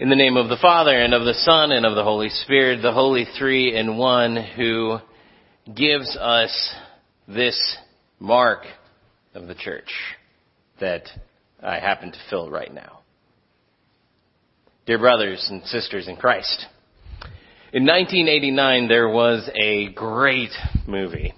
[0.00, 2.80] In the name of the Father and of the Son and of the Holy Spirit,
[2.80, 4.96] the Holy Three in One who
[5.76, 6.74] gives us
[7.28, 7.76] this
[8.18, 8.60] mark
[9.34, 9.90] of the church
[10.80, 11.02] that
[11.62, 13.00] I happen to fill right now.
[14.86, 16.64] Dear brothers and sisters in Christ,
[17.74, 20.52] in 1989 there was a great
[20.86, 21.34] movie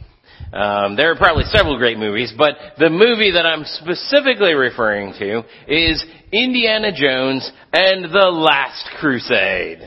[0.52, 5.42] um, there are probably several great movies, but the movie that I'm specifically referring to
[5.66, 9.78] is Indiana Jones and the Last Crusade.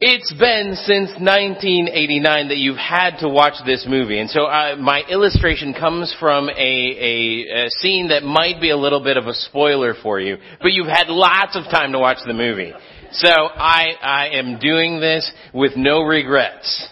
[0.00, 4.46] It's been since 1989 that you've had to watch this movie, and so
[4.78, 9.26] my illustration comes from a, a, a scene that might be a little bit of
[9.26, 12.72] a spoiler for you, but you've had lots of time to watch the movie.
[13.10, 16.88] So I, I am doing this with no regrets.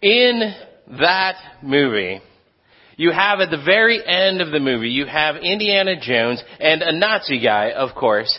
[0.00, 0.54] In
[1.00, 2.20] that movie,
[2.96, 6.96] you have at the very end of the movie, you have Indiana Jones and a
[6.96, 8.38] Nazi guy, of course,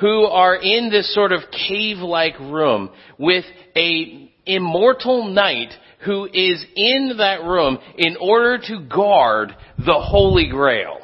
[0.00, 3.44] who are in this sort of cave-like room with
[3.76, 5.72] a immortal knight
[6.04, 10.98] who is in that room in order to guard the Holy Grail.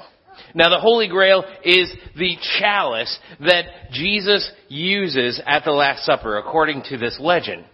[0.55, 6.83] Now the Holy Grail is the chalice that Jesus uses at the Last Supper according
[6.91, 7.65] to this legend.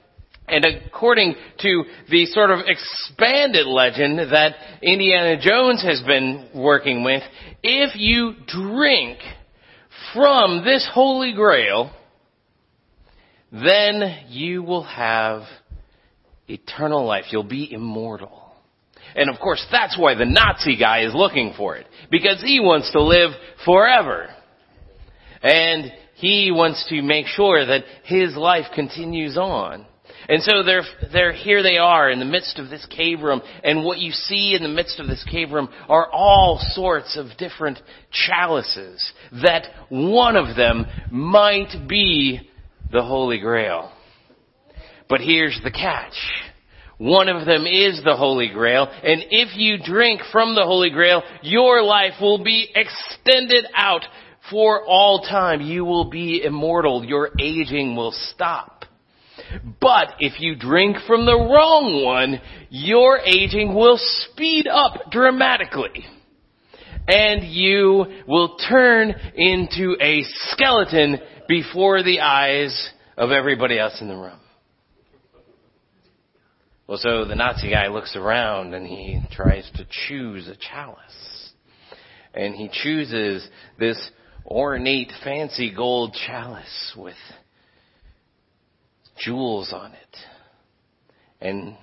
[0.51, 7.23] And according to the sort of expanded legend that Indiana Jones has been working with,
[7.63, 9.19] if you drink
[10.15, 11.91] from this holy grail,
[13.53, 15.43] then you will have
[16.49, 17.27] eternal life.
[17.31, 18.45] You'll be immortal.
[19.15, 21.87] And of course, that's why the Nazi guy is looking for it.
[22.11, 23.31] Because he wants to live
[23.65, 24.29] forever.
[25.43, 29.87] And he wants to make sure that his life continues on.
[30.29, 33.85] And so they're, they're, here they are in the midst of this cave room, and
[33.85, 37.79] what you see in the midst of this cave room are all sorts of different
[38.11, 42.51] chalices, that one of them might be
[42.93, 43.93] the Holy Grail.
[45.09, 46.15] But here's the catch.
[46.99, 51.23] One of them is the Holy Grail, and if you drink from the Holy Grail,
[51.43, 54.05] your life will be extended out
[54.51, 55.61] for all time.
[55.61, 57.05] You will be immortal.
[57.05, 58.78] Your aging will stop.
[59.81, 66.05] But if you drink from the wrong one, your aging will speed up dramatically.
[67.07, 74.17] And you will turn into a skeleton before the eyes of everybody else in the
[74.17, 74.39] room.
[76.87, 81.53] Well, so the Nazi guy looks around and he tries to choose a chalice.
[82.33, 83.47] And he chooses
[83.79, 84.11] this
[84.47, 87.17] ornate, fancy gold chalice with
[89.19, 90.17] jewels on it.
[91.41, 91.77] And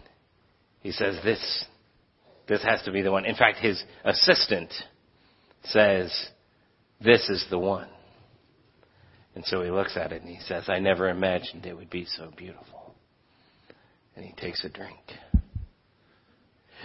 [0.81, 1.65] he says, this,
[2.47, 3.25] this has to be the one.
[3.25, 4.73] In fact, his assistant
[5.63, 6.13] says,
[7.01, 7.89] this is the one.
[9.35, 12.05] And so he looks at it and he says, I never imagined it would be
[12.05, 12.95] so beautiful.
[14.15, 14.99] And he takes a drink.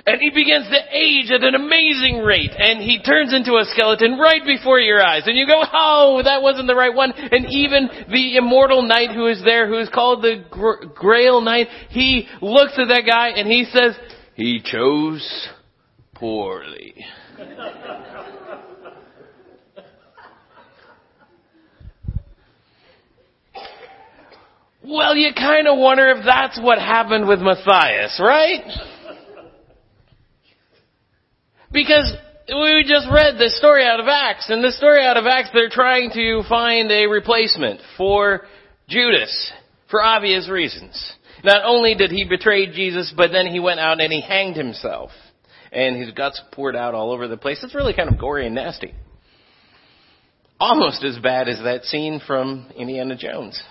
[0.07, 2.53] And he begins to age at an amazing rate.
[2.57, 5.25] And he turns into a skeleton right before your eyes.
[5.27, 7.13] And you go, oh, that wasn't the right one.
[7.13, 10.45] And even the immortal knight who is there, who is called the
[10.95, 13.97] Grail Knight, he looks at that guy and he says,
[14.35, 15.49] he chose
[16.15, 16.95] poorly.
[24.83, 28.90] well, you kind of wonder if that's what happened with Matthias, right?
[31.73, 32.13] Because
[32.49, 35.69] we just read this story out of Acts, and the story out of Acts, they're
[35.69, 38.43] trying to find a replacement for
[38.89, 39.53] Judas,
[39.89, 41.13] for obvious reasons.
[41.45, 45.11] Not only did he betray Jesus, but then he went out and he hanged himself.
[45.73, 47.61] And his guts poured out all over the place.
[47.63, 48.93] It's really kind of gory and nasty.
[50.59, 53.63] Almost as bad as that scene from Indiana Jones.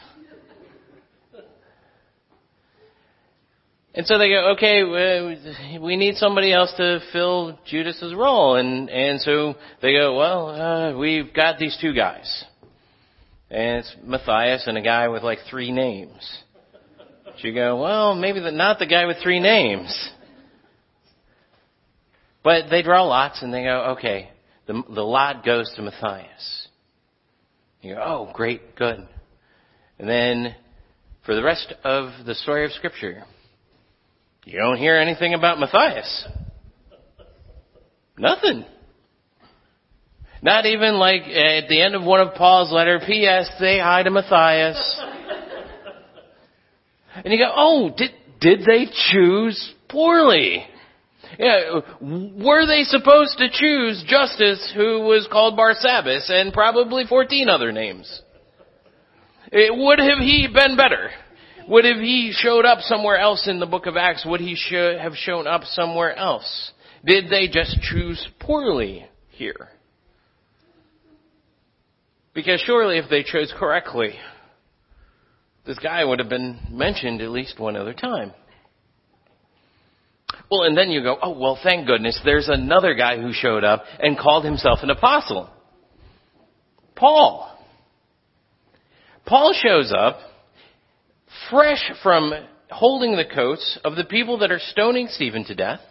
[3.99, 8.55] And so they go, okay, we need somebody else to fill Judas's role.
[8.55, 12.45] And, and so they go, well, uh, we've got these two guys.
[13.51, 16.44] And it's Matthias and a guy with like three names.
[17.41, 20.09] So you go, well, maybe the, not the guy with three names.
[22.41, 24.29] But they draw lots and they go, okay,
[24.65, 26.69] the, the lot goes to Matthias.
[27.81, 29.06] You go, oh, great, good.
[30.00, 30.56] And then
[31.25, 33.25] for the rest of the story of Scripture,
[34.50, 36.28] you don't hear anything about Matthias.
[38.18, 38.66] Nothing.
[40.42, 43.48] Not even like at the end of one of Paul's letter, P.S.
[43.60, 45.01] Say hi to Matthias.
[47.13, 48.10] and you go, oh, did,
[48.42, 50.66] did they choose poorly?
[51.38, 57.72] Yeah, were they supposed to choose Justus, who was called Barsabbas, and probably 14 other
[57.72, 58.24] names?
[59.51, 61.12] It, would have he been better?
[61.69, 64.25] Would have he showed up somewhere else in the book of Acts?
[64.25, 64.57] Would he
[65.00, 66.71] have shown up somewhere else?
[67.06, 69.69] Did they just choose poorly here?
[72.33, 74.16] Because surely if they chose correctly,
[75.68, 78.33] this guy would have been mentioned at least one other time.
[80.50, 83.83] Well, and then you go, oh, well, thank goodness there's another guy who showed up
[84.00, 85.48] and called himself an apostle.
[86.95, 87.56] Paul.
[89.27, 90.18] Paul shows up
[91.50, 92.34] fresh from
[92.69, 95.81] holding the coats of the people that are stoning Stephen to death.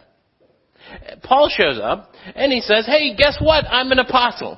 [1.23, 3.65] Paul shows up and he says, hey, guess what?
[3.69, 4.57] I'm an apostle.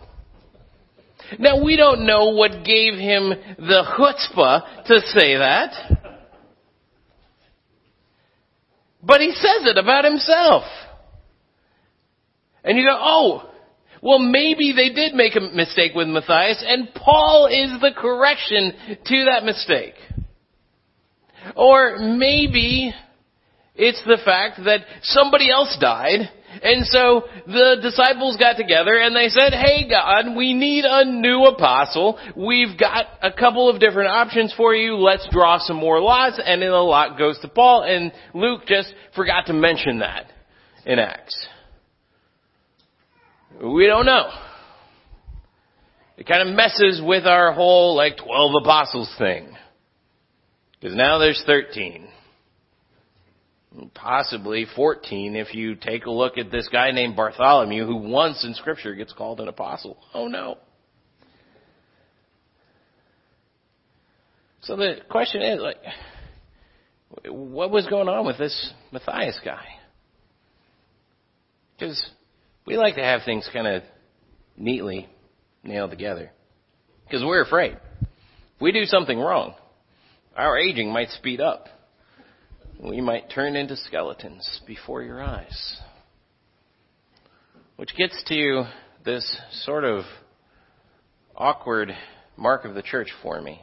[1.39, 5.99] Now we don't know what gave him the chutzpah to say that.
[9.03, 10.63] But he says it about himself.
[12.63, 13.49] And you go, oh,
[14.01, 18.73] well maybe they did make a mistake with Matthias and Paul is the correction
[19.05, 19.95] to that mistake.
[21.55, 22.93] Or maybe
[23.75, 26.29] it's the fact that somebody else died
[26.61, 31.45] and so the disciples got together and they said, hey God, we need a new
[31.45, 32.19] apostle.
[32.35, 34.95] We've got a couple of different options for you.
[34.97, 36.41] Let's draw some more lots.
[36.43, 40.25] And then a lot goes to Paul and Luke just forgot to mention that
[40.85, 41.47] in Acts.
[43.63, 44.29] We don't know.
[46.17, 49.55] It kind of messes with our whole like 12 apostles thing.
[50.81, 52.09] Because now there's 13
[53.93, 58.53] possibly 14 if you take a look at this guy named Bartholomew who once in
[58.53, 59.97] scripture gets called an apostle.
[60.13, 60.57] Oh no.
[64.61, 65.77] So the question is like
[67.25, 69.65] what was going on with this Matthias guy?
[71.73, 72.03] Because
[72.65, 73.83] we like to have things kind of
[74.57, 75.09] neatly
[75.63, 76.31] nailed together.
[77.05, 77.77] Because we're afraid.
[78.01, 79.55] If we do something wrong,
[80.35, 81.67] our aging might speed up
[82.81, 85.77] we might turn into skeletons before your eyes.
[87.75, 88.63] Which gets to
[89.05, 90.03] this sort of
[91.35, 91.91] awkward
[92.37, 93.61] mark of the church for me.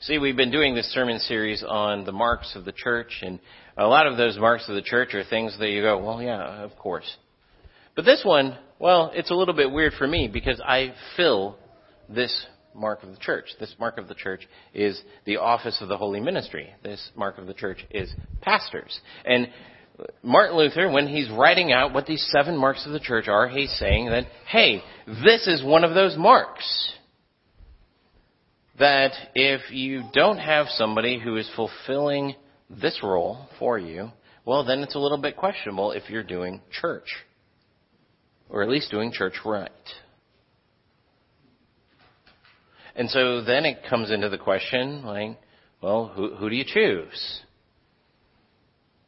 [0.00, 3.40] See, we've been doing this sermon series on the marks of the church, and
[3.76, 6.62] a lot of those marks of the church are things that you go, well, yeah,
[6.62, 7.16] of course.
[7.96, 11.56] But this one, well, it's a little bit weird for me because I fill
[12.08, 13.46] this mark of the church.
[13.60, 16.72] This mark of the church is the office of the holy ministry.
[16.82, 19.00] This mark of the church is pastors.
[19.24, 19.48] And
[20.22, 23.72] Martin Luther, when he's writing out what these seven marks of the church are, he's
[23.78, 26.92] saying that, hey, this is one of those marks.
[28.78, 32.34] That if you don't have somebody who is fulfilling
[32.68, 34.10] this role for you,
[34.44, 37.06] well, then it's a little bit questionable if you're doing church.
[38.48, 39.70] Or at least doing church right.
[42.96, 45.38] And so then it comes into the question, like,
[45.80, 47.40] well, who, who do you choose?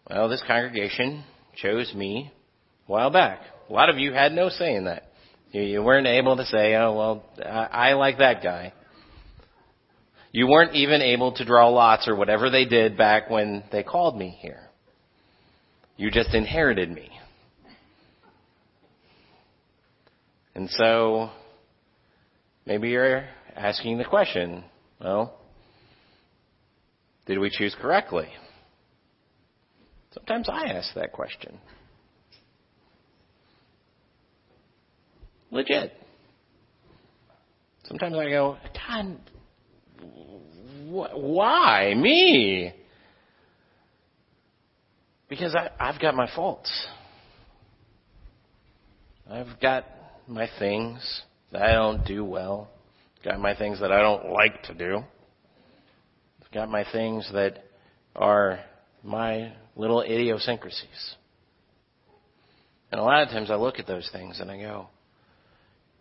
[0.08, 1.24] Well, this congregation
[1.56, 2.32] chose me
[2.88, 3.40] a while back.
[3.68, 5.04] A lot of you had no say in that.
[5.52, 8.72] You, you weren't able to say, oh, well, I, I like that guy.
[10.32, 14.16] You weren't even able to draw lots or whatever they did back when they called
[14.18, 14.68] me here.
[15.96, 17.10] You just inherited me.
[20.54, 21.30] And so,
[22.66, 24.64] maybe you're asking the question,
[25.00, 25.38] well,
[27.26, 28.28] did we choose correctly?
[30.12, 31.58] Sometimes I ask that question.
[35.50, 35.92] Legit.
[37.84, 39.18] Sometimes I go, God,
[40.88, 42.72] wh- why me?
[45.28, 46.70] Because I, I've got my faults.
[49.28, 49.84] I've got
[50.26, 51.22] my things
[51.52, 52.70] that I don't do well.
[53.26, 55.02] Got my things that I don't like to do.
[56.40, 57.64] I've Got my things that
[58.14, 58.61] are
[59.02, 61.16] my little idiosyncrasies.
[62.92, 64.87] And a lot of times I look at those things and I go,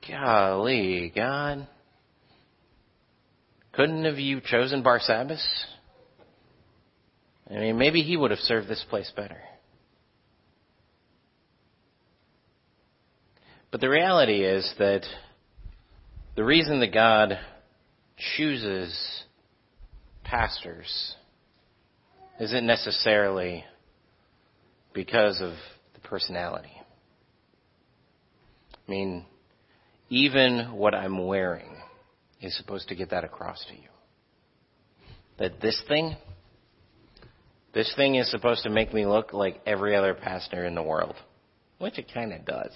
[0.08, 1.68] golly, God,
[3.74, 5.44] couldn't have you chosen Barsabbas?
[7.50, 9.42] I mean, maybe he would have served this place better.
[13.72, 15.02] But the reality is that
[16.36, 17.40] the reason that God
[18.36, 19.24] chooses
[20.24, 21.16] pastors
[22.40, 23.64] isn't necessarily
[24.94, 25.54] because of
[25.94, 26.72] the personality.
[28.74, 29.26] I mean,
[30.10, 31.78] even what I'm wearing
[32.42, 33.90] is supposed to get that across to you.
[35.38, 36.16] That this thing,
[37.74, 41.16] This thing is supposed to make me look like every other pastor in the world,
[41.78, 42.72] which it kind of does.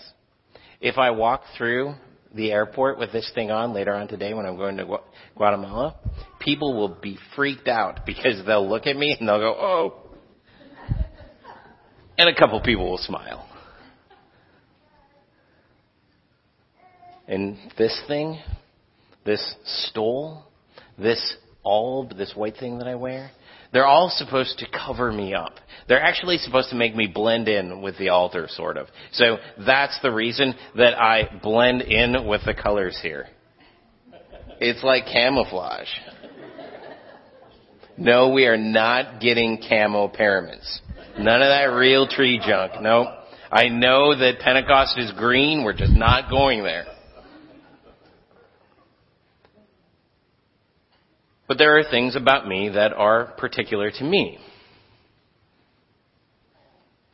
[0.82, 1.96] If I walk through
[2.34, 5.00] the airport with this thing on later on today when I'm going to
[5.36, 5.96] Guatemala,
[6.40, 9.94] people will be freaked out because they'll look at me and they'll go, oh.
[12.18, 13.48] And a couple people will smile.
[17.28, 18.40] And this thing,
[19.26, 19.56] this
[19.88, 20.44] stole,
[20.98, 23.32] this alb, this white thing that I wear,
[23.72, 25.54] they're all supposed to cover me up.
[25.88, 28.88] They're actually supposed to make me blend in with the altar, sort of.
[29.12, 33.28] So that's the reason that I blend in with the colors here.
[34.60, 35.88] It's like camouflage.
[37.98, 40.82] No, we are not getting camo paraments.
[41.18, 42.82] None of that Realtree junk.
[42.82, 43.08] Nope.
[43.52, 45.64] I know that Pentecost is green.
[45.64, 46.86] We're just not going there.
[51.50, 54.38] But there are things about me that are particular to me.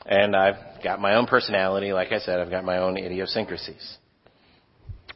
[0.06, 1.94] And I've got my own personality.
[1.94, 3.98] Like I said, I've got my own idiosyncrasies.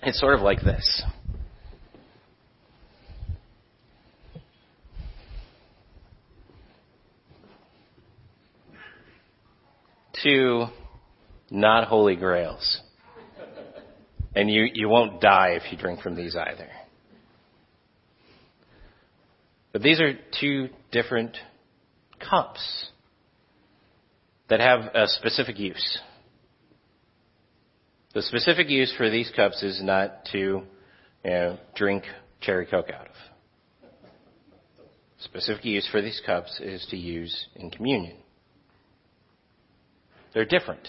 [0.04, 1.04] It's sort of like this.
[10.24, 10.68] Two
[11.52, 12.80] not holy grails.
[14.34, 16.70] And you, you won't die if you drink from these either.
[19.72, 21.38] But these are two different
[22.20, 22.90] cups
[24.50, 26.00] that have a specific use.
[28.14, 30.66] The specific use for these cups is not to you
[31.24, 32.04] know, drink
[32.42, 33.90] cherry coke out of.
[35.20, 38.18] Specific use for these cups is to use in communion.
[40.34, 40.88] They're different.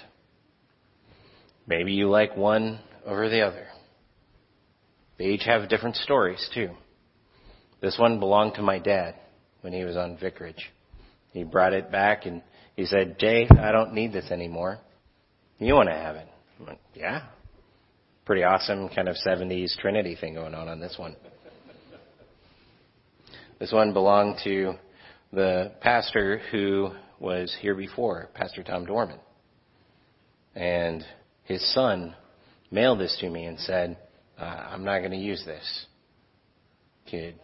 [1.67, 3.67] Maybe you like one over the other.
[5.19, 6.71] They each have different stories too.
[7.81, 9.15] This one belonged to my dad
[9.63, 10.71] when he was on vicarage.
[11.33, 12.43] He brought it back and
[12.77, 14.79] he said, Jay, I don't need this anymore.
[15.59, 16.27] You want to have it?
[16.61, 17.27] I went, yeah.
[18.25, 21.17] Pretty awesome kind of 70s Trinity thing going on on this one.
[23.59, 24.75] This one belonged to
[25.33, 29.19] the pastor who was here before, Pastor Tom Dorman.
[30.55, 31.05] And
[31.45, 32.15] his son
[32.71, 33.99] mailed this to me and said,
[34.39, 35.87] uh, I'm not going to use this.
[37.11, 37.39] Could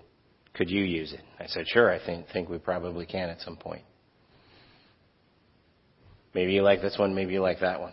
[0.57, 1.21] could you use it?
[1.39, 3.83] I said, sure, I think, think we probably can at some point.
[6.35, 7.93] Maybe you like this one, maybe you like that one.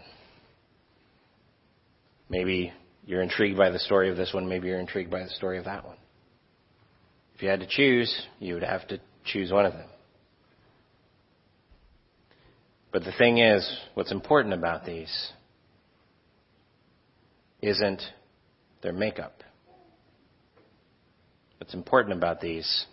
[2.29, 2.71] Maybe
[3.05, 5.65] you're intrigued by the story of this one, maybe you're intrigued by the story of
[5.65, 5.97] that one.
[7.35, 9.89] If you had to choose, you would have to choose one of them.
[12.93, 15.31] But the thing is, what's important about these
[17.61, 18.01] isn't
[18.81, 19.43] their makeup.
[21.63, 22.87] What's important about these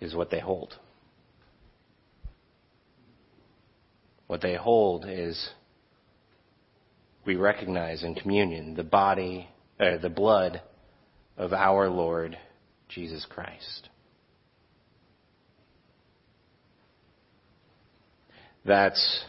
[0.00, 0.74] is what they hold.
[4.26, 5.48] What they hold is
[7.24, 9.48] we recognize in communion the body,
[9.80, 10.60] uh, the blood
[11.38, 12.36] of our Lord
[12.90, 13.88] Jesus Christ.
[18.66, 19.24] That's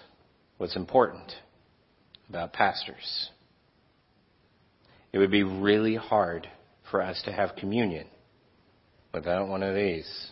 [0.57, 1.31] what's important
[2.27, 3.29] about pastors.
[5.13, 6.49] It would be really hard
[6.89, 8.07] for us to have communion
[9.13, 10.31] without one of these.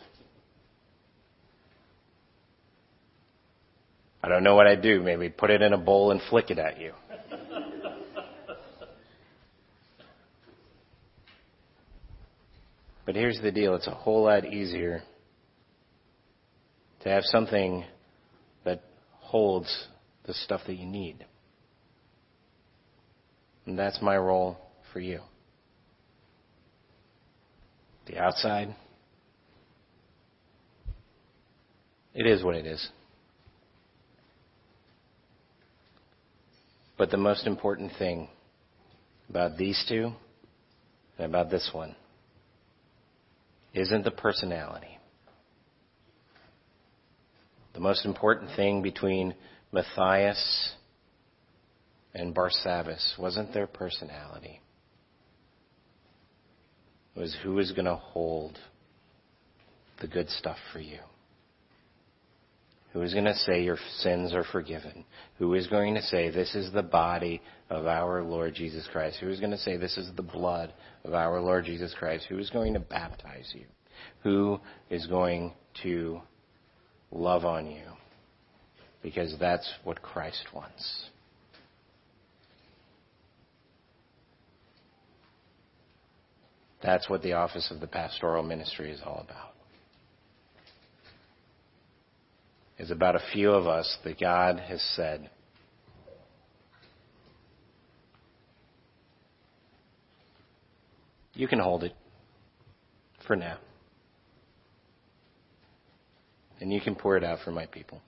[4.23, 5.01] I don't know what I'd do.
[5.01, 6.93] Maybe put it in a bowl and flick it at you.
[13.05, 15.03] but here's the deal it's a whole lot easier
[17.01, 17.85] to have something
[18.65, 18.81] that
[19.19, 19.87] holds
[20.25, 21.25] the stuff that you need.
[23.65, 24.57] And that's my role
[24.91, 25.21] for you
[28.07, 28.75] the outside.
[32.13, 32.89] It is what it is.
[36.97, 38.27] But the most important thing
[39.29, 40.11] about these two
[41.17, 41.95] and about this one
[43.73, 44.97] isn't the personality.
[47.73, 49.35] The most important thing between
[49.71, 50.71] Matthias
[52.15, 54.61] and Barsabbas wasn't their personality
[57.17, 58.57] was who is going to hold
[60.01, 60.99] the good stuff for you.
[62.93, 65.03] Who is going to say your sins are forgiven?
[65.37, 69.17] Who is going to say this is the body of our Lord Jesus Christ?
[69.19, 72.25] Who is going to say this is the blood of our Lord Jesus Christ?
[72.29, 73.65] Who is going to baptize you?
[74.23, 74.59] Who
[74.89, 76.21] is going to
[77.11, 77.85] love on you?
[79.01, 81.09] Because that's what Christ wants.
[86.81, 89.57] That's what the office of the pastoral ministry is all about.
[92.77, 95.29] is about a few of us that God has said,
[101.33, 101.93] You can hold it
[103.27, 103.57] for now.
[106.59, 108.01] And you can pour it out for my people.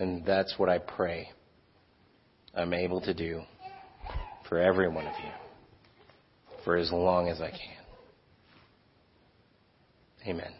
[0.00, 1.30] And that's what I pray
[2.52, 3.42] I'm able to do
[4.48, 5.30] for every one of you
[6.64, 7.84] for as long as I can.
[10.26, 10.52] Amen.